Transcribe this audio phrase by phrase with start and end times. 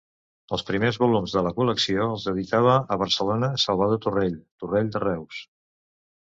[0.55, 5.47] Els primers volums de la col·lecció els editava a Barcelona Salvador Torrell, Torrell de Reus.